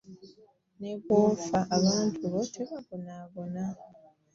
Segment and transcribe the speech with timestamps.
[0.79, 3.63] Ne bw'ofa abantu bo tebabonaabona.